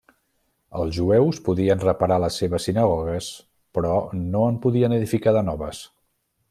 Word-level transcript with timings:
Els 0.83 0.95
jueus 0.95 1.41
podien 1.49 1.83
reparar 1.83 2.17
les 2.25 2.39
seves 2.43 2.65
sinagogues 2.69 3.31
però 3.79 3.95
no 4.33 4.43
en 4.53 4.61
podien 4.67 5.01
edificar 5.01 5.39
de 5.39 5.45
noves. 5.53 5.89